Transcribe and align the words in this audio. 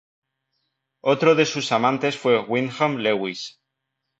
Otro 1.01 1.35
de 1.35 1.45
sus 1.45 1.71
amantes 1.71 2.17
fue 2.17 2.39
Wyndham 2.43 2.97
Lewis. 2.97 3.59